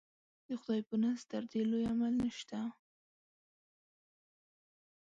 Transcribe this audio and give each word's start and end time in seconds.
د 0.47 0.49
خدای 0.61 0.81
په 0.89 0.95
نزد 1.03 1.25
تر 1.31 1.43
دې 1.51 1.61
لوی 1.71 1.83
عمل 1.93 2.13
نشته. 2.23 2.59